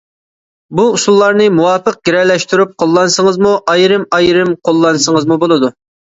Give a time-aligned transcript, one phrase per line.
[0.77, 5.73] بۇ ئۇسۇللارنى مۇۋاپىق گىرەلەشتۈرۈپ قوللانسىڭىزمۇ، ئايرىم-ئايرىم قوللانسىڭىزمۇ بولىدۇ.